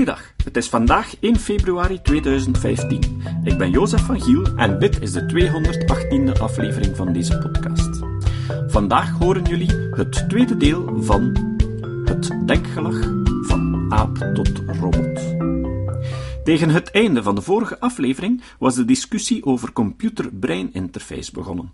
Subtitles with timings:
[0.00, 3.22] Goeiedag, het is vandaag 1 februari 2015.
[3.44, 5.26] Ik ben Jozef van Giel en dit is de
[6.34, 8.00] 218e aflevering van deze podcast.
[8.66, 11.36] Vandaag horen jullie het tweede deel van
[12.04, 13.00] het denkgelag
[13.42, 15.20] van aap tot robot.
[16.44, 21.72] Tegen het einde van de vorige aflevering was de discussie over computer-brein interface begonnen.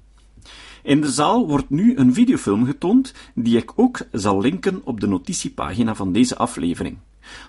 [0.83, 5.07] In de zaal wordt nu een videofilm getoond die ik ook zal linken op de
[5.07, 6.99] notitiepagina van deze aflevering.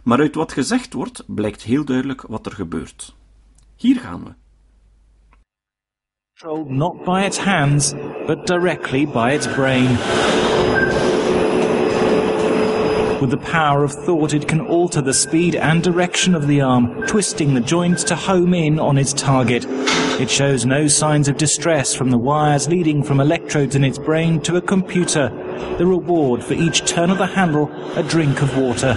[0.03, 3.15] Maar uit wat gezegd wordt blijkt heel duidelijk wat er gebeurt.
[3.75, 4.31] Hier gaan we.
[6.39, 7.93] Controlled not by its hands,
[8.27, 9.97] but directly by its brain.
[13.19, 17.07] With the power of thought, it can alter the speed and direction of the arm,
[17.07, 19.65] twisting the joints to home in on its target.
[20.19, 24.39] It shows no signs of distress from the wires leading from electrodes in its brain
[24.41, 25.29] to a computer.
[25.79, 28.93] The reward for each turn of the handle, a drink of water.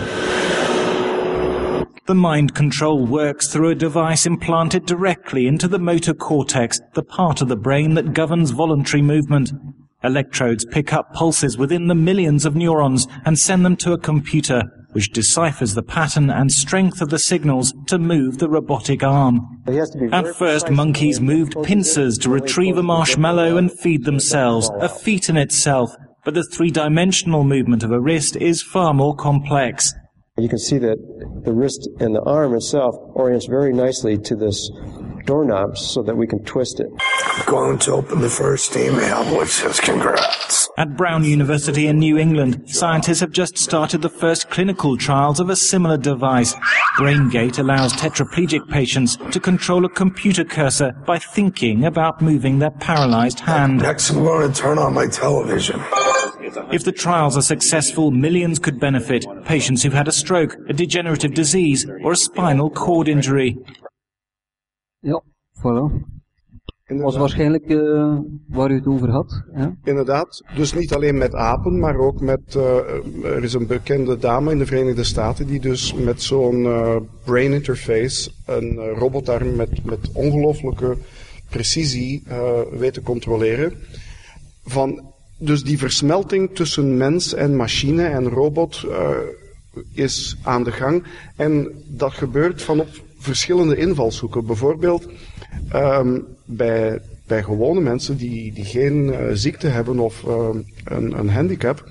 [2.10, 7.41] The mind control works through a device implanted directly into the motor cortex, the part
[7.41, 9.52] of the brain that governs voluntary movement.
[10.02, 14.64] Electrodes pick up pulses within the millions of neurons and send them to a computer,
[14.91, 19.62] which deciphers the pattern and strength of the signals to move the robotic arm.
[20.11, 25.36] At first, monkeys moved pincers to retrieve a marshmallow and feed themselves, a feat in
[25.36, 29.95] itself, but the three-dimensional movement of a wrist is far more complex.
[30.41, 30.96] You can see that
[31.44, 34.70] the wrist and the arm itself orients very nicely to this
[35.27, 36.88] doorknob so that we can twist it.
[37.46, 40.68] going to open the first email, which says congrats.
[40.78, 45.50] At Brown University in New England, scientists have just started the first clinical trials of
[45.50, 46.55] a similar device.
[46.96, 53.41] BrainGate allows tetraplegic patients to control a computer cursor by thinking about moving their paralyzed
[53.41, 53.78] hand.
[53.78, 55.80] Next, I'm going to turn on my television.
[56.70, 59.27] If the trials are successful, millions could benefit.
[59.45, 63.59] Patients who've had a stroke, a degenerative disease, or a spinal cord injury.
[64.98, 65.91] Ja, voilà.
[66.87, 69.42] Dat was waarschijnlijk eh, waar u het over had.
[69.55, 69.74] Ja?
[69.85, 72.55] Inderdaad, dus niet alleen met apen, maar ook met.
[72.55, 76.97] eh, er is een bekende dame in de Verenigde Staten die dus met zo'n eh,
[77.24, 80.97] brain interface een robotarm met, met ongelooflijke
[81.51, 83.73] precisie eh, weet te controleren.
[84.64, 85.10] Van,
[85.40, 89.11] dus die versmelting tussen mens en machine en robot eh,
[89.92, 91.05] is aan de gang.
[91.36, 94.46] En dat gebeurt van op verschillende invalshoeken.
[94.46, 95.06] Bijvoorbeeld
[95.68, 101.30] ehm, bij, bij gewone mensen die, die geen eh, ziekte hebben of ehm, een, een
[101.30, 101.84] handicap,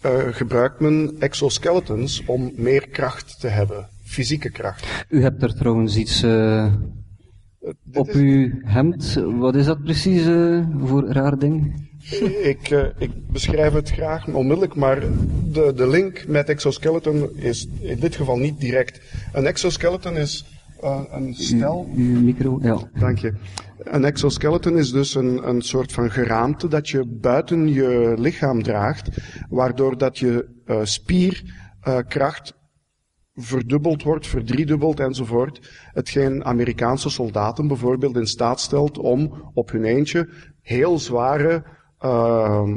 [0.00, 5.04] eh, gebruikt men exoskeletons om meer kracht te hebben, fysieke kracht.
[5.08, 6.72] U hebt er trouwens iets eh,
[7.92, 9.22] op is- uw hemd.
[9.38, 11.86] Wat is dat precies eh, voor raar ding?
[12.42, 15.00] Ik, eh, ik beschrijf het graag onmiddellijk, maar
[15.52, 19.00] de, de link met exoskeleton is in dit geval niet direct.
[19.32, 20.44] Een exoskeleton is
[20.80, 21.88] eh, een stel.
[21.96, 22.78] Uw micro, ja.
[22.98, 23.32] Dank je.
[23.78, 29.08] Een exoskeleton is dus een, een soort van geraamte dat je buiten je lichaam draagt,
[29.48, 32.54] waardoor dat je eh, spierkracht
[33.38, 35.70] verdubbeld wordt, verdriedubbeld enzovoort.
[35.92, 40.28] Hetgeen Amerikaanse soldaten bijvoorbeeld in staat stelt om op hun eentje
[40.62, 41.64] heel zware
[41.98, 42.74] ehm,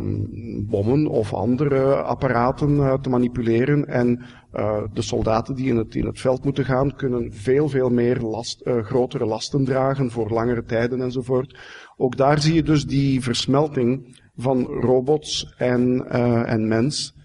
[0.69, 3.87] bommen of andere apparaten eh, te manipuleren.
[3.87, 7.89] En eh, de soldaten die in het, in het veld moeten gaan, kunnen veel, veel
[7.89, 11.59] meer last, eh, grotere lasten dragen voor langere tijden enzovoort.
[11.97, 16.09] Ook daar zie je dus die versmelting van robots en,
[16.45, 17.15] en mens.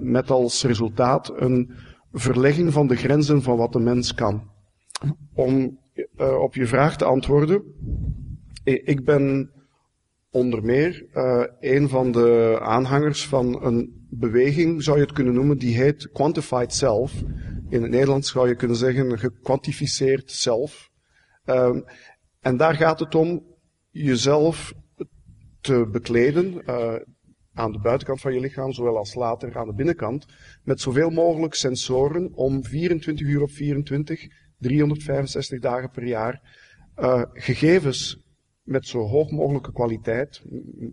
[0.00, 1.70] met als resultaat een
[2.12, 4.50] verlegging van de grenzen van wat de mens kan.
[5.34, 5.78] Om
[6.16, 7.62] eh, op je vraag te antwoorden,
[8.64, 9.50] ik ben
[10.30, 15.58] onder meer eh, een van de aanhangers van een beweging, zou je het kunnen noemen,
[15.58, 17.22] die heet Quantified Self.
[17.68, 20.90] In het Nederlands zou je kunnen zeggen gekwantificeerd zelf.
[21.44, 21.80] Ehm,
[22.40, 23.44] en daar gaat het om
[23.90, 24.74] jezelf
[25.60, 26.94] te bekleden, eh,
[27.54, 30.26] aan de buitenkant van je lichaam, zowel als later aan de binnenkant,
[30.62, 34.28] met zoveel mogelijk sensoren om 24 uur op 24,
[34.58, 36.40] 365 dagen per jaar,
[36.94, 38.20] eh, gegevens
[38.62, 40.42] met zo hoog mogelijke kwaliteit,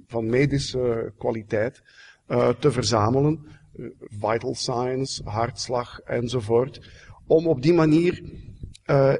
[0.07, 1.81] van medische kwaliteit,
[2.27, 3.45] eh, te verzamelen.
[3.73, 6.91] Eh, vital signs, hartslag enzovoort.
[7.27, 8.23] Om op die manier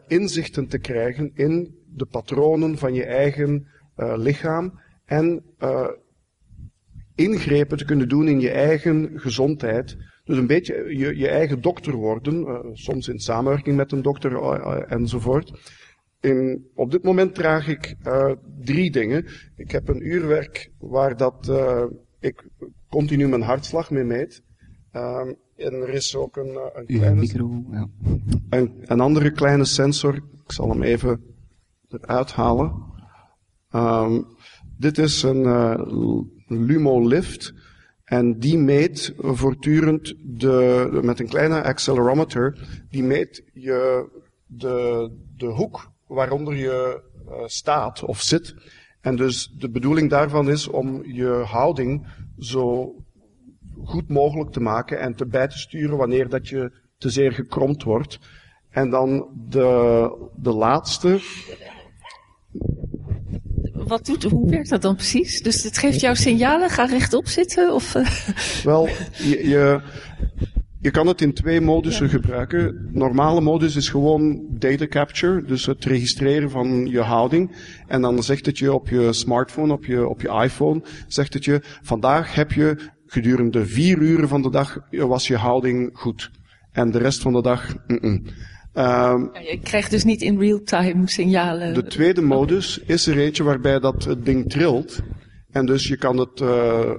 [0.08, 5.44] inzichten te krijgen in de patronen van je eigen lichaam en
[7.19, 9.98] ingrepen te kunnen doen in je eigen gezondheid.
[10.24, 14.36] Dus een beetje je, je eigen dokter worden, eh, soms in samenwerking met een dokter
[14.36, 15.51] eh, eh, enzovoort.
[16.21, 18.31] In, op dit moment draag ik eh,
[18.63, 19.25] drie dingen.
[19.56, 21.83] Ik heb een uurwerk waar dat, eh,
[22.19, 22.48] ik
[22.89, 24.44] continu mijn hartslag mee meet.
[24.92, 27.88] Ehm, en er is ook een, eh, een kleine micro, ja.
[28.50, 30.15] een, een andere kleine sensor.
[30.15, 31.24] Ik zal hem even
[31.89, 32.74] eruit halen.
[33.69, 34.22] Ehm,
[34.77, 35.44] dit is een
[36.50, 37.54] Lumo Lift.
[38.04, 42.57] En die meet voortdurend de, met een kleine accelerometer,
[42.90, 44.10] die meet je
[44.46, 48.56] de, de hoek waaronder je uh, staat of zit.
[49.01, 52.07] En dus de bedoeling daarvan is om je houding
[52.38, 52.96] zo
[53.84, 57.84] goed mogelijk te maken en te bij te sturen wanneer dat je te zeer gekromd
[57.84, 58.19] wordt.
[58.69, 61.19] En dan de, de laatste.
[63.89, 65.41] Wat doet, hoe werkt dat dan precies?
[65.41, 67.74] Dus het geeft jou signalen, ga rechtop zitten?
[67.74, 68.07] Of, uh...
[68.63, 68.88] Wel,
[69.18, 69.81] je, je,
[70.81, 72.12] je, kan het in twee modussen ja.
[72.12, 72.89] gebruiken.
[72.91, 77.51] Normale modus is gewoon data capture, dus het registreren van je houding.
[77.88, 81.45] En dan zegt het je op je smartphone, op je, op je iPhone, zegt het
[81.45, 86.31] je, vandaag heb je gedurende vier uren van de dag was je houding goed.
[86.71, 88.24] En de rest van de dag, mm -mm.
[88.74, 91.74] Um, ja, je krijgt dus niet in real-time signalen.
[91.74, 95.01] De tweede modus is er eentje waarbij dat het ding trilt.
[95.51, 96.92] En dus je kan het uh,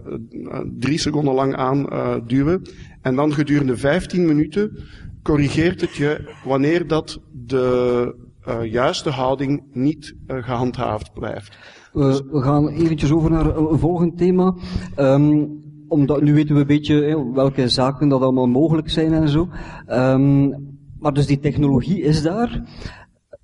[0.78, 2.61] drie seconden lang aanduwen.
[2.62, 2.72] Uh,
[3.02, 4.78] en dan gedurende 15 minuten
[5.22, 8.14] corrigeert het je wanneer dat de
[8.49, 11.58] uh, juiste houding niet gehandhaafd blijft.
[11.93, 14.55] We gaan eventjes over naar een volgend thema.
[14.96, 15.58] Um,
[15.88, 19.49] omdat nu weten we een beetje hè, welke zaken dat allemaal mogelijk zijn en zo.
[19.88, 20.55] Um,
[21.00, 22.62] maar dus die technologie is daar.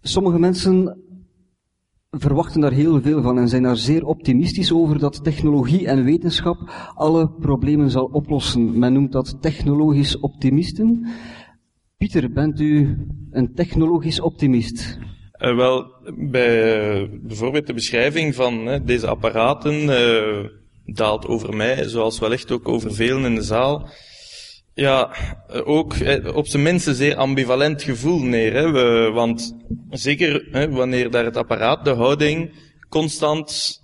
[0.01, 1.01] Sommige mensen
[2.11, 6.91] verwachten daar heel veel van en zijn daar zeer optimistisch over dat technologie en wetenschap
[6.95, 8.79] alle problemen zal oplossen.
[8.79, 11.07] Men noemt dat technologisch optimisten.
[11.97, 12.97] Pieter, bent u
[13.31, 14.99] een technologisch optimist?
[15.39, 19.87] Uh, wel, bij uh, bijvoorbeeld de beschrijving van deze apparaten
[20.85, 23.89] daalt over mij, zoals wellicht ook over velen in de zaal,
[24.77, 25.17] ja,
[25.65, 25.95] ook
[26.35, 28.53] op zijn minst zeer ambivalent gevoel neer.
[28.53, 28.71] Hè?
[28.71, 29.57] We, want
[29.91, 32.51] zeker hè, wanneer daar het apparaat de houding
[32.89, 33.81] constant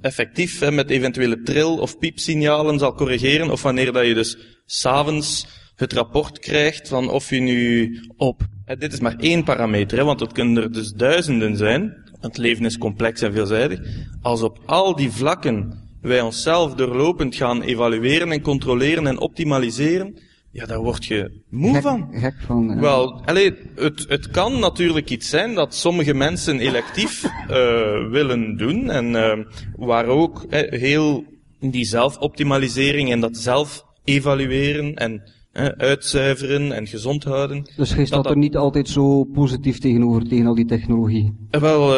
[0.00, 5.46] effectief hè, met eventuele tril- of piepsignalen zal corrigeren, of wanneer dat je dus s'avonds
[5.76, 8.42] het rapport krijgt van of je nu op,
[8.78, 12.64] dit is maar één parameter, hè, want het kunnen er dus duizenden zijn, het leven
[12.64, 13.80] is complex en veelzijdig,
[14.22, 20.18] als op al die vlakken wij onszelf doorlopend gaan evalueren en controleren en optimaliseren,
[20.54, 22.08] ja, daar word je moe van.
[22.12, 22.68] Gek van.
[22.68, 22.80] Ja.
[22.80, 28.90] Wel, allee, het, het kan natuurlijk iets zijn dat sommige mensen electief uh, willen doen
[28.90, 29.32] en uh,
[29.76, 31.24] waar ook uh, heel
[31.60, 35.32] die zelfoptimalisering en dat zelf evalueren en
[35.76, 37.70] uitzuiveren en gezond houden.
[37.76, 41.48] Dus gij staat dat, er niet altijd zo positief tegenover, tegen al die technologie?
[41.50, 41.88] Wel,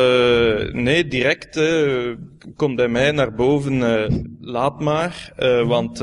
[0.73, 1.61] nee, direct
[2.57, 3.79] komt bij mij naar boven,
[4.41, 5.33] laat maar,
[5.67, 5.99] want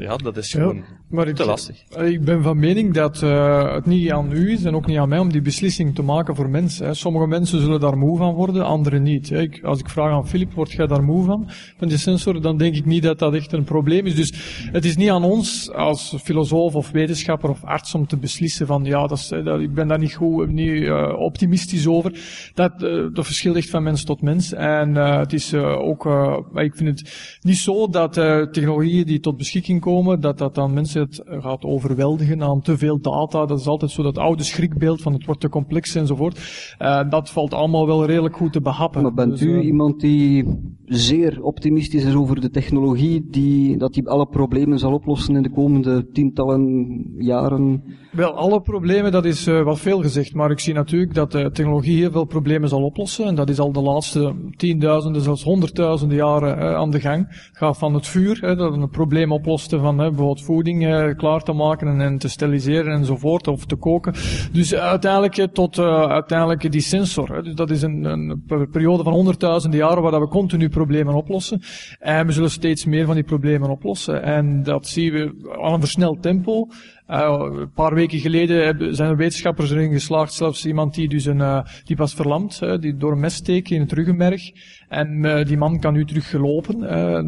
[0.00, 0.76] ja, dat is gewoon...
[0.76, 1.02] Ja.
[1.14, 1.84] Maar ik, te lastig.
[1.96, 5.08] Ik ben van mening dat uh, het niet aan u is en ook niet aan
[5.08, 6.86] mij om die beslissing te maken voor mensen.
[6.86, 6.94] Hè.
[6.94, 9.28] Sommige mensen zullen daar moe van worden, anderen niet.
[9.28, 9.40] Hè.
[9.40, 11.44] Ik, als ik vraag aan Filip, word jij daar moe van,
[11.78, 14.14] van die sensor, dan denk ik niet dat dat echt een probleem is.
[14.14, 14.32] Dus
[14.72, 18.84] het is niet aan ons als filosoof of wetenschapper of arts om te beslissen van
[18.84, 22.12] ja, dat is, dat, ik ben daar niet goed, niet uh, optimistisch over.
[22.54, 24.52] Dat, uh, dat verschilt echt van mens tot mens.
[24.52, 26.06] En het is ook,
[26.54, 31.03] ik vind het niet zo dat technologieën die tot beschikking komen, dat dat dan mensen
[31.04, 33.46] het gaat overweldigen aan te veel data.
[33.46, 36.38] Dat is altijd zo dat oude schrikbeeld van het wordt te complex enzovoort.
[36.78, 39.02] Uh, dat valt allemaal wel redelijk goed te behappen.
[39.02, 40.44] Maar bent dus, u uh, iemand die
[40.84, 45.50] zeer optimistisch is over de technologie, die, dat die alle problemen zal oplossen in de
[45.50, 47.82] komende tientallen jaren?
[48.12, 51.50] Wel, alle problemen, dat is uh, wat veel gezegd, maar ik zie natuurlijk dat de
[51.50, 53.26] technologie heel veel problemen zal oplossen.
[53.26, 57.26] En dat is al de laatste tienduizenden, zelfs honderdduizenden jaren aan de gang.
[57.28, 61.16] Het gaat van het vuur, hè, dat een probleem oploste van hè, bijvoorbeeld voeding uh,
[61.16, 64.14] klaar te maken en, te steriliseren enzovoort, of te koken.
[64.52, 67.34] Dus uiteindelijk tot uiteindelijk die sensor.
[67.34, 67.42] Hè.
[67.42, 71.60] Dus dat is een, een periode van honderdduizenden jaren waar we continu problemen oplossen.
[71.98, 74.22] En we zullen steeds meer van die problemen oplossen.
[74.22, 76.68] En dat zien we aan een versneld tempo.
[77.10, 81.38] Uh, een paar weken geleden zijn er wetenschappers erin geslaagd, zelfs iemand die dus een,
[81.38, 84.50] uh, die was verlamd, uh, die door een mes steek in het ruggenmerg.
[84.88, 86.78] En die man kan nu terug gelopen,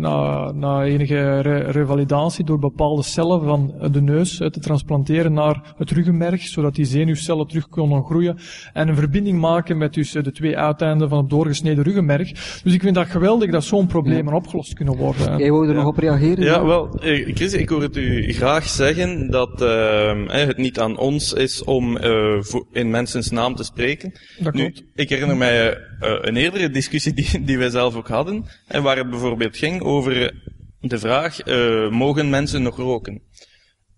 [0.00, 5.90] na, na enige re revalidatie door bepaalde cellen van de neus te transplanteren naar het
[5.90, 8.38] ruggenmerg, zodat die zenuwcellen terug konden groeien
[8.72, 12.32] en een verbinding maken met dus de twee uiteinden van het doorgesneden ruggenmerg.
[12.62, 14.38] Dus ik vind dat geweldig dat zo'n problemen ja.
[14.38, 15.38] opgelost kunnen worden.
[15.38, 15.78] Jij wou er ja.
[15.78, 16.44] nog op reageren?
[16.44, 16.88] Ja, wel,
[17.34, 21.96] Chris, ik hoor het u graag zeggen dat uh, het niet aan ons is om
[21.96, 24.12] uh, in mensen's naam te spreken.
[24.38, 24.82] Dat nu, klopt.
[24.94, 28.96] ik herinner mij uh, een eerdere discussie die, die wij zelf ook hadden, en waar
[28.96, 30.34] het bijvoorbeeld ging over
[30.80, 31.44] de vraag,
[31.90, 33.22] mogen mensen nog roken?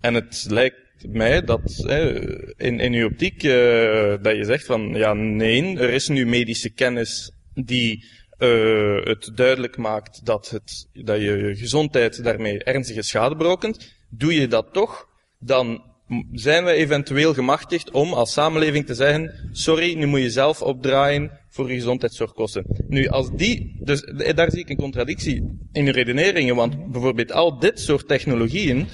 [0.00, 1.84] En het lijkt mij dat
[2.56, 3.42] in, in uw optiek
[4.22, 8.04] dat je zegt van ja nee, er is nu medische kennis die
[8.38, 13.94] uh, het duidelijk maakt dat, het, dat je gezondheid daarmee ernstige schade berokkent.
[14.08, 15.07] Doe je dat toch,
[15.38, 15.82] dan
[16.32, 21.30] zijn we eventueel gemachtigd om als samenleving te zeggen, sorry, nu moet je zelf opdraaien
[21.48, 22.64] voor je gezondheidszorgkosten.
[22.88, 24.00] Nu, als die, dus
[24.34, 28.88] daar zie ik een contradictie in uw redeneringen, want bijvoorbeeld al dit soort technologieën,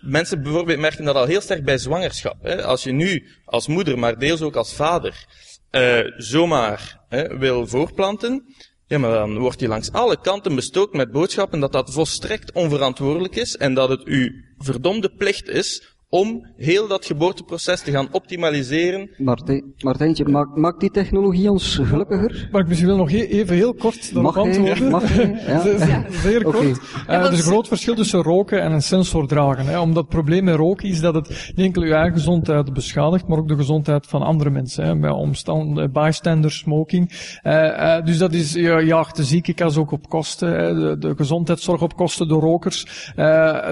[0.00, 2.36] mensen bijvoorbeeld merken dat al heel sterk bij zwangerschap.
[2.42, 2.64] Hè.
[2.64, 5.26] Als je nu als moeder, maar deels ook als vader,
[5.70, 8.54] uh, zomaar hè, wil voorplanten,
[8.90, 13.36] ja, maar dan wordt hij langs alle kanten bestookt met boodschappen dat dat volstrekt onverantwoordelijk
[13.36, 19.10] is en dat het uw verdomde plicht is om heel dat geboorteproces te gaan optimaliseren.
[19.16, 22.48] Martijn, Martijntje, maakt, maakt die technologie ons gelukkiger?
[22.52, 24.90] Maar ik misschien wel nog even heel kort daarop antwoorden.
[24.90, 25.28] Mag hij?
[25.46, 26.04] Ja.
[26.10, 26.56] Zeer kort.
[26.56, 26.74] Okay.
[27.08, 29.66] Uh, er is een groot verschil tussen roken en een sensor dragen.
[29.66, 29.80] Hè.
[29.80, 33.38] Omdat het probleem met roken is dat het niet enkel uw eigen gezondheid beschadigt, maar
[33.38, 34.84] ook de gezondheid van andere mensen.
[34.84, 34.98] Hè.
[34.98, 37.10] Bij omstand, uh, bystander smoking.
[37.42, 40.48] Uh, dus dat is, ja, jaagt de ziekenkas ook op kosten.
[40.48, 40.74] Hè.
[40.74, 43.12] De, de gezondheidszorg op kosten door rokers.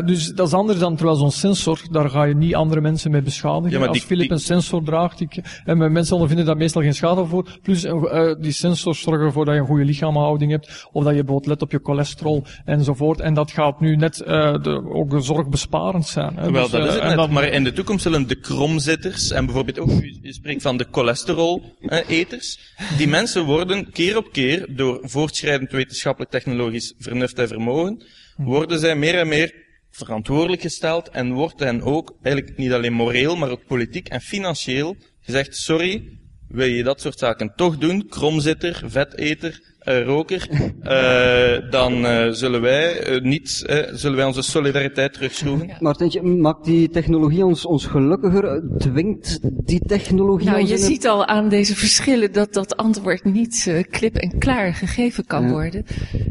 [0.04, 3.11] dus dat is anders dan terwijl zo'n sensor, daar ga je je niet andere mensen
[3.11, 3.80] mee beschadigen.
[3.80, 7.58] Ja, Als Philip een sensor draagt, ik, en mensen ondervinden daar meestal geen schade voor.
[7.62, 11.25] Plus uh, die sensors zorgen ervoor dat je een goede lichaamhouding hebt, of dat je
[11.25, 13.20] bijvoorbeeld let op je cholesterol enzovoort.
[13.20, 14.26] En dat gaat nu net uh,
[14.62, 16.37] de, ook zorgbesparend zijn.
[16.37, 16.50] Hè.
[16.50, 17.16] Wel, dus, dat is het net.
[17.16, 17.30] Dat...
[17.30, 19.90] Maar in de toekomst zullen de kromzitters, en bijvoorbeeld ook,
[20.23, 22.58] u spreekt van de cholesterol-eters,
[22.97, 28.02] die mensen worden keer op keer door voortschrijdend wetenschappelijk technologisch vernuft en vermogen,
[28.37, 33.37] worden zij meer en meer verantwoordelijk gesteld en wordt hen ook eigenlijk niet alleen moreel,
[33.37, 36.18] maar ook politiek en financieel gezegd, sorry,
[36.49, 40.49] wil je dat soort zaken toch doen, kromzitter, veteter, uh, roker,
[40.83, 45.76] uh, dan uh, zullen wij niet, zullen wij onze solidariteit terugschroeven.
[45.80, 48.62] Martintje, maakt die technologie ons, ons gelukkiger?
[48.78, 53.85] Dwingt die technologie nou, ons je ziet al aan deze verschillen dat dat antwoord niet
[53.90, 55.50] klip en klaar gegeven kan ja.
[55.50, 55.85] worden.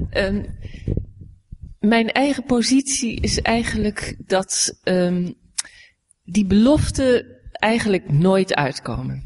[0.09, 0.43] Ehm,
[1.79, 5.35] mijn eigen positie is eigenlijk dat um,
[6.23, 9.23] die beloften eigenlijk nooit uitkomen.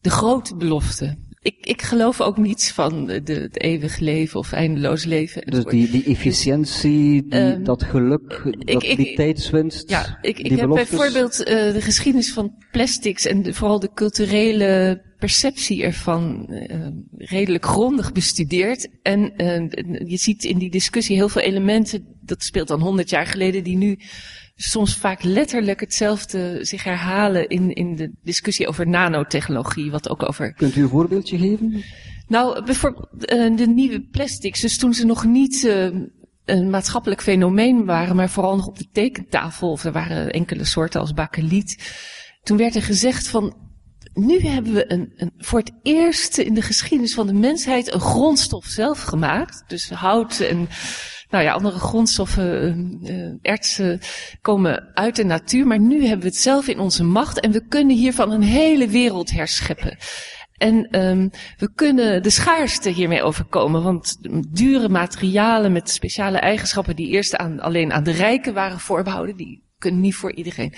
[0.00, 1.28] De grote beloften.
[1.42, 5.46] Ik, ik geloof ook niets van de, de, het eeuwig leven of eindeloos leven.
[5.46, 9.90] Dus die, die efficiëntie, die, um, dat geluk, dat, ik, die tijdswinst.
[9.90, 15.02] Ja, ik, ik heb bijvoorbeeld uh, de geschiedenis van plastics en de, vooral de culturele
[15.20, 16.86] perceptie ervan uh,
[17.16, 18.88] redelijk grondig bestudeerd.
[19.02, 23.26] En uh, je ziet in die discussie heel veel elementen, dat speelt dan honderd jaar
[23.26, 23.98] geleden, die nu
[24.54, 30.54] soms vaak letterlijk hetzelfde zich herhalen in, in de discussie over nanotechnologie, wat ook over...
[30.54, 31.84] Kunt u een voorbeeldje geven?
[32.28, 35.64] Nou, bijvoorbeeld uh, de nieuwe plastics, dus toen ze nog niet
[36.44, 41.00] een maatschappelijk fenomeen waren, maar vooral nog op de tekentafel, of er waren enkele soorten
[41.00, 41.92] als bakeliet.
[42.42, 43.69] Toen werd er gezegd van,
[44.26, 48.00] nu hebben we een, een, voor het eerst in de geschiedenis van de mensheid een
[48.00, 49.64] grondstof zelf gemaakt.
[49.66, 50.68] Dus hout en
[51.28, 54.00] nou ja, andere grondstoffen, uh, ertsen
[54.40, 55.66] komen uit de natuur.
[55.66, 58.88] Maar nu hebben we het zelf in onze macht en we kunnen hiervan een hele
[58.88, 59.98] wereld herscheppen.
[60.56, 64.16] En um, we kunnen de schaarste hiermee overkomen, want
[64.50, 70.00] dure materialen met speciale eigenschappen die eerst alleen aan de rijken waren voorbehouden, die kunnen
[70.00, 70.74] niet voor iedereen.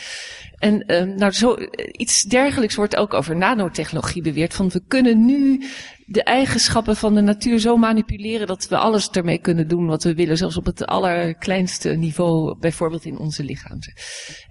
[0.58, 1.56] En um, nou, zo,
[1.92, 4.54] iets dergelijks wordt ook over nanotechnologie beweerd.
[4.54, 5.64] Van we kunnen nu
[6.06, 10.14] de eigenschappen van de natuur zo manipuleren dat we alles ermee kunnen doen wat we
[10.14, 10.36] willen.
[10.36, 13.78] Zelfs op het allerkleinste niveau, bijvoorbeeld in onze lichaam.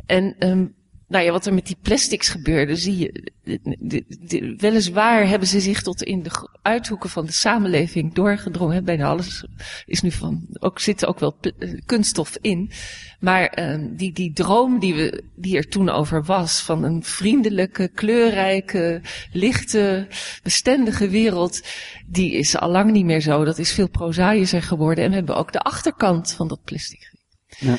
[0.05, 0.75] En um,
[1.12, 3.32] nou ja, wat er met die plastics gebeurde, zie je.
[3.44, 8.84] De, de, de, weliswaar hebben ze zich tot in de uithoeken van de samenleving doorgedrongen.
[8.84, 9.46] Bijna alles
[9.86, 11.38] is nu van, ook zit ook wel
[11.86, 12.72] kunststof in.
[13.20, 17.88] Maar uh, die, die droom die, we, die er toen over was, van een vriendelijke,
[17.88, 19.01] kleurrijke,
[19.32, 20.08] lichte,
[20.44, 21.62] bestendige wereld,
[22.08, 23.44] die is al lang niet meer zo.
[23.44, 25.03] Dat is veel prozaïser geworden.
[25.03, 27.13] En we hebben ook de achterkant van dat plastic.
[27.60, 27.77] Ja.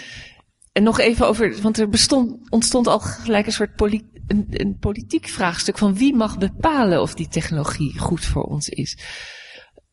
[0.72, 3.80] En nog even over, want er bestond, ontstond al gelijk een soort
[4.26, 8.98] een, een, politiek vraagstuk van wie mag bepalen of die technologie goed voor ons is.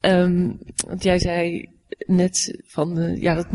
[0.02, 1.70] Um, want jij zei
[2.06, 3.52] net van, uh, ja, dat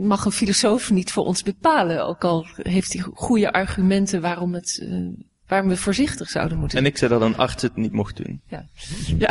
[0.00, 4.80] mag een filosoof niet voor ons bepalen, ook al heeft hij goede argumenten waarom het,
[4.82, 5.08] uh,
[5.46, 8.40] waarom we voorzichtig zouden moeten En ik zei dat een arts het niet mocht doen.
[8.46, 8.66] Ja,
[9.18, 9.30] ja.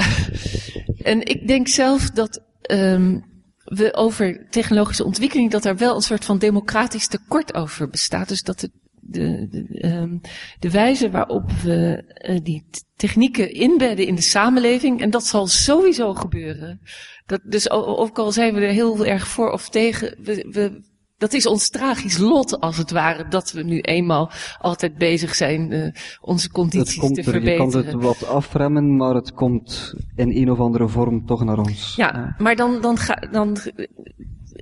[1.12, 3.24] en ik denk zelf dat, um,
[3.68, 8.28] we over technologische ontwikkeling, dat er wel een soort van democratisch tekort over bestaat.
[8.28, 8.72] Dus dat de,
[9.02, 10.20] de, de,
[10.60, 16.14] de wijze waarop we uh, die technieken inbedden in de samenleving, en dat zal sowieso
[16.14, 16.82] gebeuren.
[17.26, 20.82] Dat, dus ook al zijn we er heel erg voor of tegen, we
[21.18, 25.72] dat is ons tragisch lot, als het ware, dat we nu eenmaal altijd bezig zijn
[25.72, 27.68] uh, onze condities komt te er, verbeteren.
[27.68, 31.58] Je kan het wat afremmen, maar het komt in een of andere vorm toch naar
[31.58, 31.96] ons.
[31.96, 32.36] Ja, ja.
[32.38, 33.58] maar dan, dan, ga, dan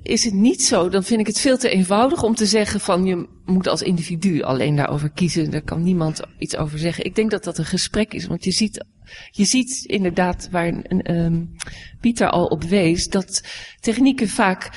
[0.02, 0.88] is het niet zo.
[0.88, 4.42] Dan vind ik het veel te eenvoudig om te zeggen van je moet als individu
[4.42, 5.50] alleen daarover kiezen.
[5.50, 7.04] Daar kan niemand iets over zeggen.
[7.04, 8.84] Ik denk dat dat een gesprek is, want je ziet,
[9.30, 11.56] je ziet inderdaad waar um,
[12.00, 13.42] Pieter al op wees, dat
[13.80, 14.70] technieken vaak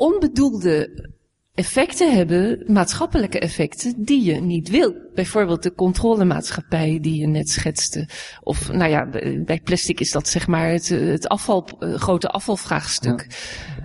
[0.00, 1.08] onbedoelde
[1.54, 4.94] effecten hebben, maatschappelijke effecten, die je niet wil.
[5.14, 8.08] Bijvoorbeeld de controlemaatschappij die je net schetste.
[8.40, 9.08] Of, nou ja,
[9.44, 13.26] bij plastic is dat zeg maar het, het afval, grote afvalvraagstuk.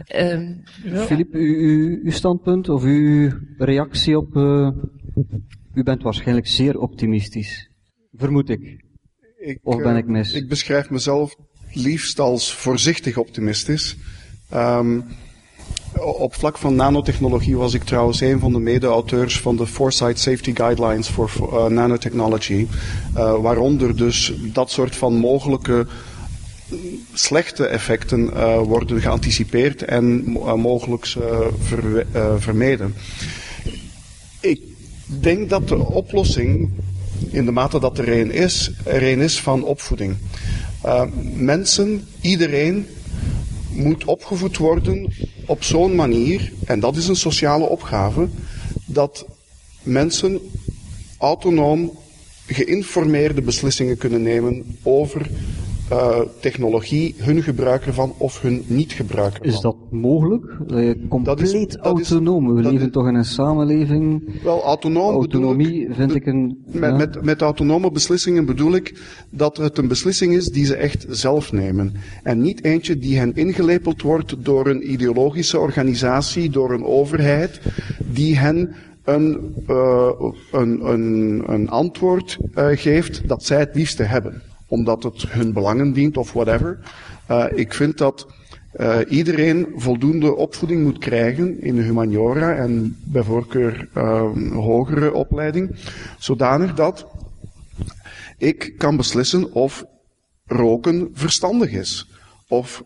[0.05, 0.31] Ja.
[0.31, 4.69] Um, Filip, uw, uw standpunt of uw reactie op, uh,
[5.73, 7.69] u bent waarschijnlijk zeer optimistisch.
[8.11, 8.85] Vermoed ik.
[9.37, 10.29] ik of ben ik mis?
[10.29, 11.35] Uh, ik beschrijf mezelf
[11.73, 13.95] liefst als voorzichtig optimistisch.
[14.53, 15.05] Um,
[15.99, 20.55] op vlak van nanotechnologie was ik trouwens een van de mede-auteurs van de Foresight Safety
[20.55, 22.67] Guidelines for uh, Nanotechnology.
[23.17, 25.87] Uh, waaronder dus dat soort van mogelijke
[27.13, 28.29] slechte effecten
[28.63, 30.23] worden geanticipeerd en
[30.55, 31.05] mogelijk
[31.59, 32.05] ver,
[32.39, 32.95] vermeden.
[34.39, 34.61] Ik
[35.05, 36.69] denk dat de oplossing,
[37.29, 40.15] in de mate dat er een is, er een is van opvoeding.
[41.35, 42.87] mensen, iedereen
[43.71, 45.13] moet opgevoed worden
[45.45, 48.27] op zo'n manier, en dat is een sociale opgave,
[48.85, 49.25] dat
[49.83, 50.39] mensen
[51.17, 51.91] autonoom
[52.47, 55.29] geïnformeerde beslissingen kunnen nemen over
[55.91, 59.47] uh, technologie, hun gebruik ervan of hun niet gebruik ervan.
[59.47, 60.45] Is dat mogelijk?
[60.67, 62.55] Uh, compleet dat is, dat autonoom.
[62.55, 64.29] We leven is, toch in een samenleving.
[64.43, 66.63] Wel, autonoom Autonomie ik, vind ik een.
[66.65, 66.95] Met, ja.
[66.95, 71.51] met, met autonome beslissingen bedoel ik dat het een beslissing is die ze echt zelf
[71.51, 71.93] nemen.
[72.23, 77.61] En niet eentje die hen ingelepeld wordt door een ideologische organisatie, door een overheid,
[78.13, 80.09] die hen een, uh,
[80.51, 84.41] een, een, een antwoord geeft dat zij het liefste hebben
[84.75, 86.79] omdat het hun belangen dient of whatever.
[87.31, 88.27] Uh, ik vind dat
[88.79, 95.75] uh, iedereen voldoende opvoeding moet krijgen in de humaniora en bij voorkeur uh, hogere opleiding,
[96.19, 97.07] zodanig dat
[98.37, 99.85] ik kan beslissen of
[100.45, 102.09] roken verstandig is,
[102.47, 102.83] of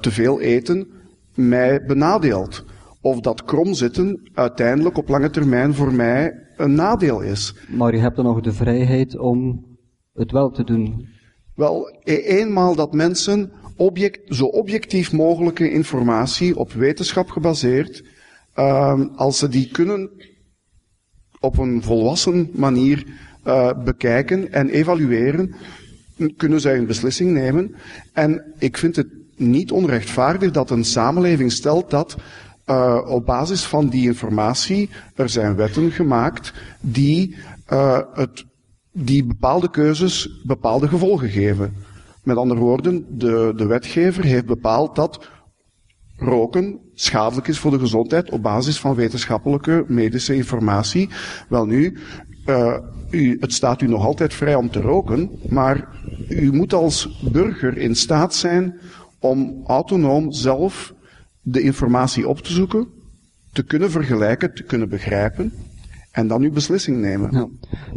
[0.00, 0.86] te veel eten
[1.34, 2.64] mij benadeelt,
[3.00, 7.54] of dat kromzitten uiteindelijk op lange termijn voor mij een nadeel is.
[7.68, 9.69] Maar je hebt dan nog de vrijheid om
[10.12, 11.08] het wel te doen?
[11.54, 18.04] Wel, eenmaal dat mensen object, zo objectief mogelijke informatie op wetenschap gebaseerd,
[18.56, 20.10] uh, als ze die kunnen
[21.40, 23.04] op een volwassen manier
[23.46, 25.54] uh, bekijken en evalueren,
[26.36, 27.74] kunnen zij een beslissing nemen.
[28.12, 32.16] En ik vind het niet onrechtvaardig dat een samenleving stelt dat
[32.66, 37.36] uh, op basis van die informatie er zijn wetten gemaakt die
[37.72, 38.44] uh, het
[38.92, 41.74] die bepaalde keuzes bepaalde gevolgen geven.
[42.22, 45.28] Met andere woorden, de, de wetgever heeft bepaald dat
[46.16, 51.08] roken schadelijk is voor de gezondheid op basis van wetenschappelijke medische informatie.
[51.48, 51.98] Wel nu,
[52.46, 52.76] uh,
[53.10, 55.88] u, het staat u nog altijd vrij om te roken, maar
[56.28, 58.80] u moet als burger in staat zijn
[59.18, 60.94] om autonoom zelf
[61.40, 62.88] de informatie op te zoeken,
[63.52, 65.52] te kunnen vergelijken, te kunnen begrijpen
[66.10, 67.30] en dan uw beslissing nemen.
[67.32, 67.48] Ja.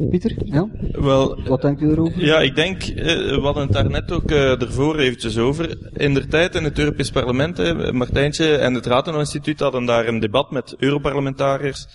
[0.09, 0.67] Pieter, ja?
[0.91, 2.25] Wel, Wat denkt u erover?
[2.25, 5.77] Ja, ik denk, eh, we hadden het daar net ook uh, ervoor eventjes over.
[5.93, 10.19] In der tijd in het Europees Parlement, eh, Martijntje en het Rathenau-instituut hadden daar een
[10.19, 11.87] debat met Europarlementariërs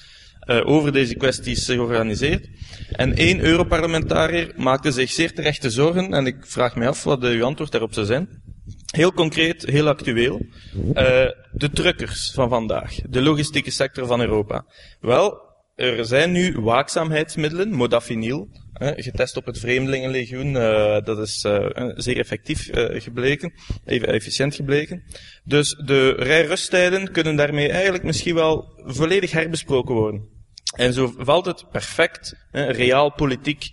[0.46, 2.48] uh, over deze kwesties georganiseerd.
[2.90, 7.44] En één Europarlementariër maakte zich zeer terechte zorgen, en ik vraag me af wat uw
[7.44, 8.28] antwoord daarop zou zijn.
[8.90, 10.46] Heel concreet, heel actueel.
[10.74, 10.94] Uh,
[11.52, 14.64] de truckers van vandaag, de logistieke sector van Europa.
[15.00, 15.47] Wel,
[15.78, 20.54] er zijn nu waakzaamheidsmiddelen, modafinil, getest op het Vreemdelingenlegioen.
[20.54, 23.52] Uh, dat is uh, zeer effectief uh, gebleken,
[23.84, 25.02] even efficiënt gebleken.
[25.44, 30.28] Dus de rijrusttijden kunnen daarmee eigenlijk misschien wel volledig herbesproken worden.
[30.76, 33.70] En zo valt het perfect, reaal politiek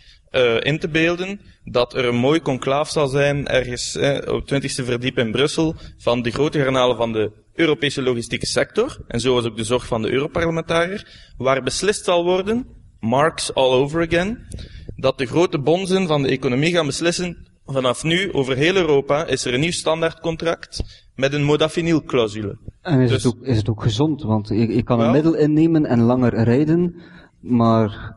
[0.60, 5.18] in te beelden, dat er een mooi conclaaf zal zijn ergens op het 20e verdiep
[5.18, 9.58] in Brussel van de grote garnalen van de Europese logistieke sector, en zo was ook
[9.58, 12.66] de zorg van de Europarlementariër, waar beslist zal worden,
[13.00, 14.48] Marx all over again,
[14.96, 19.46] dat de grote bonzen van de economie gaan beslissen, vanaf nu over heel Europa is
[19.46, 20.84] er een nieuw standaardcontract
[21.16, 22.58] met een modafinil-clausule.
[22.82, 24.24] En is, Dus- het ook, is het ook gezond?
[24.24, 26.96] Want je, je kan een middel innemen en langer rijden,
[27.40, 28.16] maar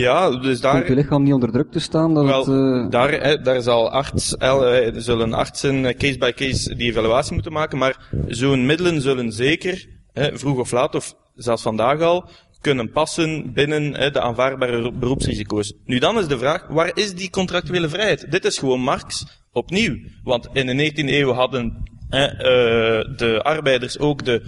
[0.00, 0.74] Ja, dus daar...
[0.74, 2.84] komt je lichaam niet onder druk te staan dat Wel, het...
[2.84, 7.32] eh, daar, hè, daar zal arts, eh, zullen artsen eh, case by case die evaluatie
[7.32, 12.28] moeten maken, maar zo'n middelen zullen zeker hè, vroeg of laat, of zelfs vandaag al,
[12.60, 15.72] kunnen passen binnen hè, de aanvaardbare beroepsrisico's.
[15.84, 18.30] Nu dan is de vraag, waar is die contractuele vrijheid?
[18.30, 19.96] Dit is gewoon Marx opnieuw.
[20.22, 24.42] Want in de 19e eeuw hadden hè, uh, de arbeiders ook de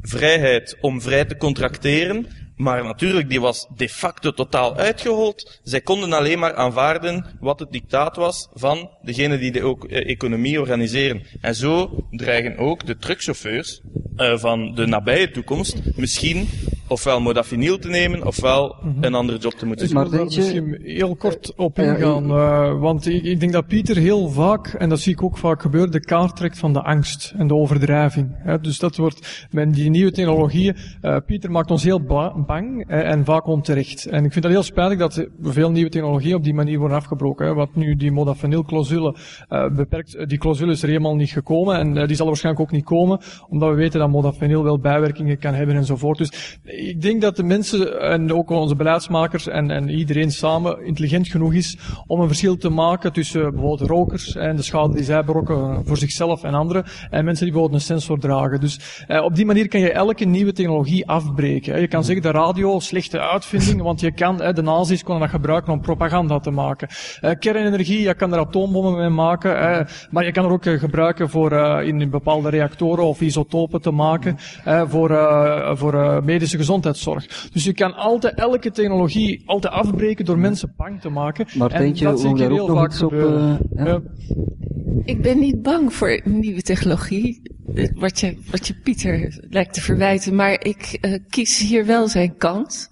[0.00, 2.26] vrijheid om vrij te contracteren.
[2.56, 5.60] Maar natuurlijk, die was de facto totaal uitgehold.
[5.62, 10.10] Zij konden alleen maar aanvaarden wat het dictaat was van degene die de ook, eh,
[10.10, 11.22] economie organiseren.
[11.40, 13.80] En zo dreigen ook de truckchauffeurs
[14.16, 16.48] uh, van de nabije toekomst misschien
[16.88, 19.04] ofwel modafinil te nemen, ofwel Mhm.
[19.04, 20.02] een andere job te moeten Ik doen.
[20.02, 24.28] wil daar misschien heel kort op ingaan, eh, want ik, ik denk dat Pieter heel
[24.28, 27.46] vaak, en dat zie ik ook vaak gebeuren, de kaart trekt van de angst en
[27.46, 28.30] de overdrijving.
[28.38, 28.60] Hè.
[28.60, 33.10] Dus dat wordt met die nieuwe technologieën, eh, Pieter maakt ons heel ba- bang eh,
[33.10, 34.06] en vaak onterecht.
[34.06, 37.46] En ik vind dat heel spijtig dat veel nieuwe technologieën op die manier worden afgebroken.
[37.46, 37.54] Hè.
[37.54, 39.16] Wat nu die modafinil-clausule
[39.48, 42.72] eh, beperkt, eh, die clausule is er helemaal niet gekomen en die zal waarschijnlijk ook
[42.72, 46.18] niet komen, omdat we weten dat modafinil wel bijwerkingen kan hebben enzovoort.
[46.18, 51.28] Dus ik denk dat de mensen en ook onze beleidsmakers en, en iedereen samen intelligent
[51.28, 55.24] genoeg is om een verschil te maken tussen bijvoorbeeld rokers en de schade die zij
[55.24, 58.60] berokken voor zichzelf en anderen en mensen die bijvoorbeeld een sensor dragen.
[58.60, 61.80] Dus op die manier kan je elke nieuwe technologie afbreken.
[61.80, 65.72] Je kan zeggen radio, slechte uitvinding, want je kan, hè, de nazi's konden dat gebruiken
[65.72, 66.88] om propaganda te maken.
[67.20, 70.78] Eh, kernenergie, je kan er atoombommen mee maken, hè, maar je kan er ook eh,
[70.78, 74.36] gebruiken voor eh, in bepaalde reactoren of isotopen te maken
[74.88, 77.48] voor, eh, voor eh, medische gezondheidszorg.
[77.52, 81.46] Dus je kan altijd elke technologie altijd afbreken door mensen bang te maken.
[81.54, 83.12] Martijntje, en dat zie ik heel vaak op,
[83.76, 84.00] ja?
[85.04, 87.42] Ik ben niet bang voor nieuwe technologie,
[87.94, 92.21] wat je, wat je Pieter lijkt te verwijten, maar ik uh, kies hier wel zijn
[92.28, 92.90] kant.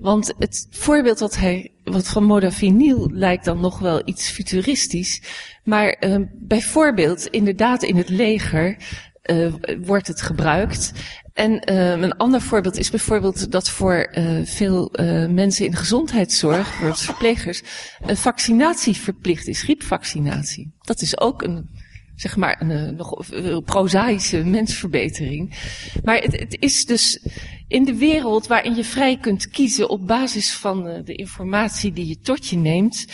[0.00, 5.22] Want het voorbeeld wat hij, wat van modafinil lijkt dan nog wel iets futuristisch.
[5.64, 8.76] Maar uh, bijvoorbeeld inderdaad in het leger
[9.24, 10.92] uh, wordt het gebruikt.
[11.32, 14.08] En uh, een ander voorbeeld is bijvoorbeeld dat voor
[14.44, 14.92] veel
[15.28, 17.62] mensen in gezondheidszorg, bijvoorbeeld verplegers,
[18.06, 20.72] een vaccinatie verplicht is, griepvaccinatie.
[20.80, 21.68] Dat is ook een,
[22.20, 23.24] zeg maar, een nog
[23.64, 25.54] prozaïsche mensverbetering.
[26.04, 27.26] Maar het, het, is dus
[27.68, 32.18] in de wereld waarin je vrij kunt kiezen op basis van de informatie die je
[32.18, 33.06] tot je neemt,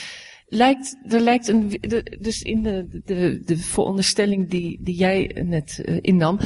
[0.49, 5.79] lijkt, er lijkt een, de, dus in de, de, de veronderstelling die, die jij net
[6.01, 6.39] innam,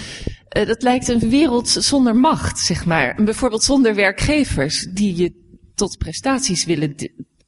[0.49, 3.25] dat lijkt een wereld zonder macht, zeg maar.
[3.25, 5.33] Bijvoorbeeld zonder werkgevers die je
[5.75, 6.95] tot prestaties willen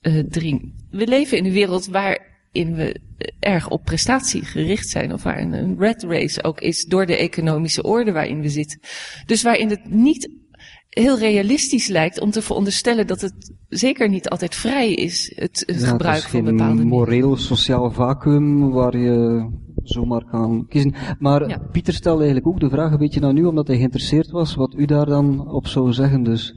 [0.03, 0.75] uh, dringen.
[0.91, 1.87] We leven in een wereld
[2.53, 3.01] waarin we
[3.41, 7.83] erg op prestatie gericht zijn, of waarin een red race ook is door de economische
[7.83, 8.81] orde waarin we zitten.
[9.27, 10.31] Dus waarin het niet
[10.89, 15.81] heel realistisch lijkt om te veronderstellen dat het zeker niet altijd vrij is, het, het
[15.81, 19.49] ja, gebruik het is van geen bepaalde moreel sociaal vacuüm waar je
[19.83, 20.95] zomaar kan kiezen.
[21.19, 21.59] Maar Ja.
[21.73, 24.75] Pieter stelde eigenlijk ook de vraag een beetje naar u, omdat hij geïnteresseerd was, wat
[24.77, 26.55] u daar dan op zou zeggen dus.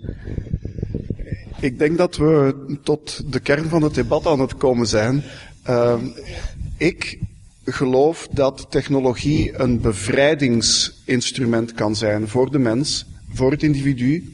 [1.60, 5.24] Ik denk dat we tot de kern van het debat aan het komen zijn.
[5.70, 5.96] Uh,
[6.78, 7.20] ik
[7.66, 14.34] geloof dat technologie een bevrijdingsinstrument kan zijn voor de mens, voor het individu.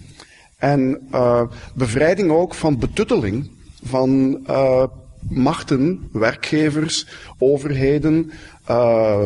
[0.58, 1.42] En uh,
[1.76, 3.50] bevrijding ook van betutteling
[3.84, 4.84] van uh,
[5.30, 8.32] machten, werkgevers, overheden,
[8.70, 9.26] uh,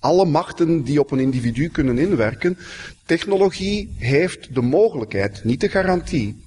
[0.00, 2.58] alle machten die op een individu kunnen inwerken.
[3.06, 6.42] Technologie heeft de mogelijkheid, niet de garantie,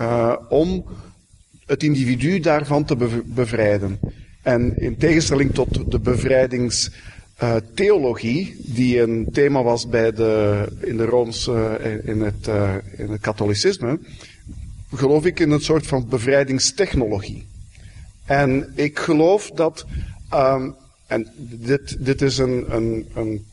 [0.00, 0.84] uh, om
[1.66, 3.98] het individu daarvan te bev bevrijden.
[4.42, 11.46] En in tegenstelling tot de bevrijdingstheologie, die een thema was bij de, in de Rooms,
[11.46, 11.72] uh,
[12.04, 13.98] in, het, uh, in het katholicisme,
[14.94, 17.46] geloof ik in een soort van bevrijdingstechnologie.
[18.24, 19.86] En ik geloof dat,
[20.34, 20.74] um,
[21.06, 23.46] en dit, dit is een, een, een,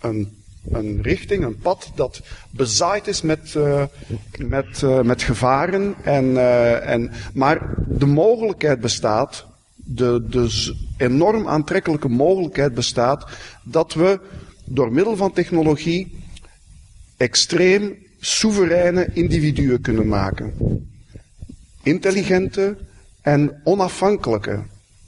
[0.00, 2.20] een een richting, een pad dat
[2.50, 3.84] bezaaid is met, uh,
[4.38, 5.94] met, uh, met gevaren.
[6.02, 13.30] En, uh, en, maar de mogelijkheid bestaat, de, de enorm aantrekkelijke mogelijkheid bestaat,
[13.62, 14.20] dat we
[14.64, 16.18] door middel van technologie
[17.16, 20.54] extreem soevereine individuen kunnen maken.
[21.82, 22.76] Intelligente
[23.20, 24.62] en onafhankelijke.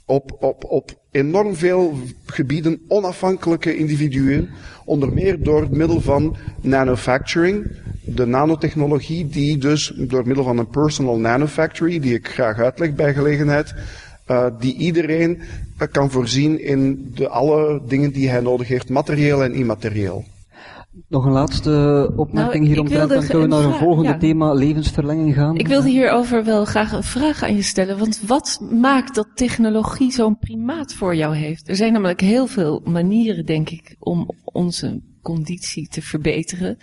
[0.05, 4.49] Op, op, op enorm veel gebieden onafhankelijke individuen,
[4.85, 7.71] onder meer door middel van nanofacturing,
[8.05, 13.13] de nanotechnologie die dus door middel van een personal nanofactory, die ik graag uitleg bij
[13.13, 13.73] gelegenheid,
[14.27, 19.43] uh, die iedereen uh, kan voorzien in de alle dingen die hij nodig heeft, materieel
[19.43, 20.25] en immaterieel.
[21.07, 24.17] Nog een laatste opmerking Nou, hieromtrent, dan kunnen we naar een volgende ja.
[24.17, 25.57] thema levensverlenging gaan.
[25.57, 27.97] Ik wilde hierover wel graag een vraag aan je stellen.
[27.97, 31.69] Want wat maakt dat technologie zo'n primaat voor jou heeft?
[31.69, 36.77] Er zijn namelijk heel veel manieren, denk ik, om onze conditie te verbeteren.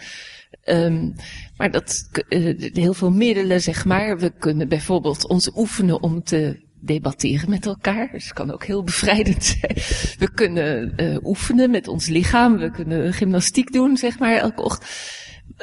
[0.65, 1.15] Um,
[1.57, 4.19] maar dat, uh, heel veel middelen, zeg maar.
[4.19, 8.09] We kunnen bijvoorbeeld ons oefenen om te debatteren met elkaar.
[8.13, 9.75] Dus het kan ook heel bevrijdend zijn.
[10.19, 12.57] We kunnen uh, oefenen met ons lichaam.
[12.57, 14.91] We kunnen gymnastiek doen, zeg maar, elke ochtend.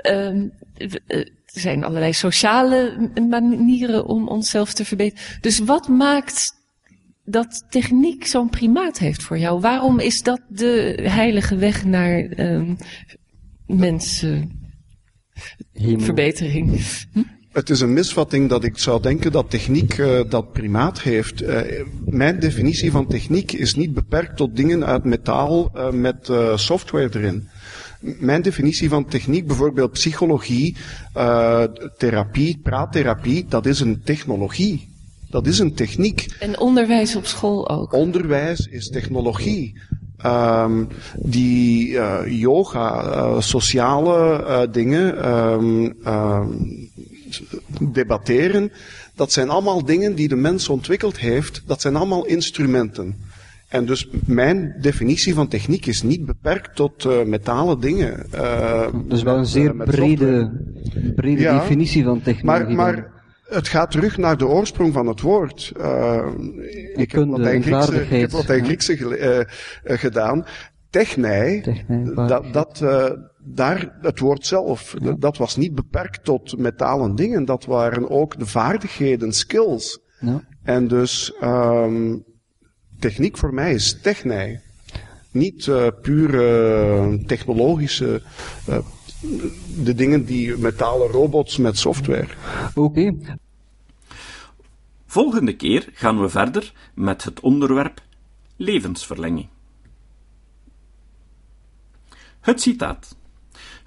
[0.10, 5.42] Um, er zijn allerlei sociale manieren om onszelf te verbeteren.
[5.42, 6.54] Dus wat maakt
[7.26, 9.60] dat techniek zo'n primaat heeft voor jou?
[9.60, 12.78] Waarom is dat de heilige weg naar um,
[13.66, 14.58] mensen?
[15.74, 16.82] Verbetering.
[17.14, 17.22] Hm?
[17.52, 21.42] Het is een misvatting dat ik zou denken dat techniek uh, dat primaat heeft.
[21.42, 21.60] Uh,
[22.06, 27.48] mijn definitie van techniek is niet beperkt tot dingen uit metaal uh, met software erin.
[28.00, 30.76] Mijn definitie van techniek, bijvoorbeeld psychologie,
[31.98, 34.90] therapie, praattherapie, dat is een technologie.
[35.30, 36.26] Dat is een techniek.
[36.40, 37.94] En onderwijs op school ook.
[37.94, 39.76] Onderwijs is technologie.
[40.26, 46.90] Um, die uh, yoga, uh, sociale uh, dingen, um, um,
[47.82, 48.72] debatteren,
[49.16, 51.64] dat zijn allemaal dingen die de mens ontwikkeld heeft.
[51.66, 53.16] Dat zijn allemaal instrumenten.
[53.70, 58.26] En dus mijn definitie van techniek is niet beperkt tot uh, metalen dingen.
[58.36, 60.52] Uh, dus wel een zeer brede,
[61.16, 62.76] brede ja, definitie van technologie.
[62.76, 63.12] Maar, maar
[63.48, 65.72] het gaat terug naar de oorsprong van het woord.
[66.96, 68.98] Ik, heb Latijn-Griekse, ik heb Latijn-Griekse
[69.84, 70.46] uh, gedaan.
[70.90, 71.64] Technei,
[72.16, 72.84] dat, dat
[73.56, 75.16] daar, het woord zelf, ja.
[75.20, 77.46] dat was niet beperkt tot metalen dingen.
[77.46, 80.00] Dat waren ook de vaardigheden, skills.
[80.20, 80.44] Ja.
[80.64, 82.24] En dus um,
[83.00, 84.60] techniek voor mij is technei.
[85.32, 88.22] Niet uh, pure technologische
[89.84, 92.28] de dingen die metalen robots met software.
[92.76, 92.80] Oké.
[92.80, 93.38] Okay.
[95.06, 98.02] Volgende keer gaan we verder met het onderwerp
[98.56, 99.48] levensverlenging.
[102.40, 103.18] Het citaat.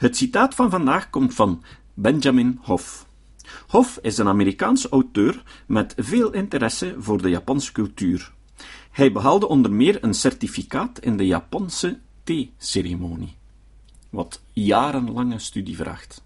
[0.02, 1.62] Het citaat van vandaag komt van
[1.94, 3.06] Benjamin Hoff.
[3.66, 8.32] Hoff is een Amerikaans auteur met veel interesse voor de Japanse cultuur.
[8.90, 13.36] Hij behaalde onder meer een certificaat in de Japanse thee-ceremonie
[14.10, 16.24] wat jarenlange studie vraagt.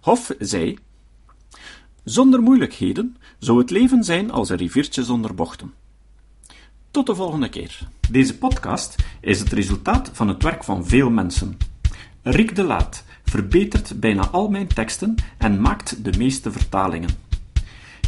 [0.00, 0.78] Hof zei:
[2.04, 5.72] Zonder moeilijkheden zou het leven zijn als een riviertje zonder bochten.
[6.90, 7.88] Tot de volgende keer.
[8.10, 11.70] Deze podcast is het resultaat van het werk van veel mensen.
[12.24, 17.10] Rick de Laat verbetert bijna al mijn teksten en maakt de meeste vertalingen.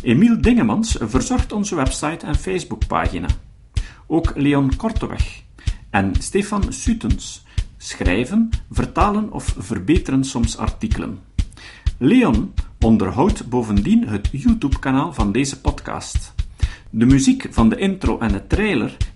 [0.02, 3.26] Emiel Dingemans verzorgt onze website en Facebookpagina.
[4.06, 5.42] Ook Leon Korteweg
[5.90, 7.44] en Stefan Sutens
[7.76, 11.18] schrijven, vertalen of verbeteren soms artikelen.
[11.98, 16.34] Leon onderhoudt bovendien het YouTube-kanaal van deze podcast.
[16.90, 18.96] De muziek van de intro en de trailer